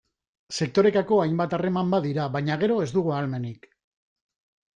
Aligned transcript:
Sektorekako 0.59 1.19
hainbat 1.23 1.53
harreman 1.57 1.93
badira, 1.97 2.25
baina 2.37 2.57
gero 2.65 2.79
ez 2.87 2.89
dugu 2.97 3.15
ahalmenik. 3.19 3.71